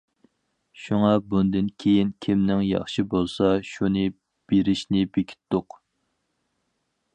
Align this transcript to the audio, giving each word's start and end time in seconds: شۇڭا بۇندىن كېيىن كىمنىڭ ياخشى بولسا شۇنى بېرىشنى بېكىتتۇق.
شۇڭا 0.83 1.09
بۇندىن 1.33 1.67
كېيىن 1.83 2.09
كىمنىڭ 2.27 2.63
ياخشى 2.69 3.05
بولسا 3.13 3.51
شۇنى 3.73 4.07
بېرىشنى 4.53 5.07
بېكىتتۇق. 5.19 5.81